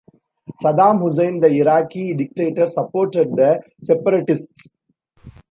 Saddam 0.63 0.99
Hussein, 0.99 1.39
the 1.39 1.47
Iraqi 1.47 2.15
dictator, 2.15 2.65
supported 2.65 3.35
the 3.35 3.61
separatists. 3.83 4.71